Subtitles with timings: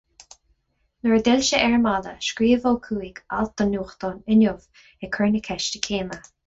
[1.07, 5.11] Nuair a d'fhill sé ar an mbaile, scríobh Ó Cuaig alt don nuachtán Inniu ag
[5.19, 6.25] cur na ceiste céanna.